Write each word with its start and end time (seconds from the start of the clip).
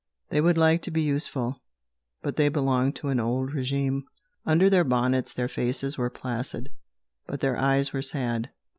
They 0.29 0.41
would 0.41 0.57
like 0.57 0.81
to 0.81 0.89
be 0.89 1.03
useful, 1.03 1.61
but 2.23 2.35
they 2.35 2.49
belonged 2.49 2.95
to 2.95 3.13
the 3.13 3.21
old 3.21 3.53
regime. 3.53 4.05
Under 4.47 4.67
their 4.67 4.83
bonnets 4.83 5.31
their 5.31 5.47
faces 5.47 5.95
were 5.95 6.09
placid, 6.09 6.71
but 7.27 7.39
their 7.39 7.55
eyes 7.55 7.93
were 7.93 8.01
sad. 8.01 8.49